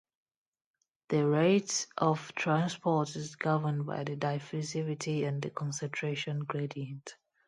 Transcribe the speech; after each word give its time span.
The 1.09 1.27
rate 1.27 1.85
of 1.95 2.33
transport 2.33 3.15
is 3.15 3.35
governed 3.35 3.85
by 3.85 4.03
the 4.03 4.15
diffusivity 4.15 5.27
and 5.27 5.39
the 5.43 5.51
concentration 5.51 6.39
gradient. 6.39 7.17